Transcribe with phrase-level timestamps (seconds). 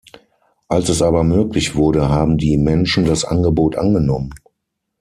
[0.67, 4.31] Als es aber möglich wurde, haben die Menschen das Angebot angenommen.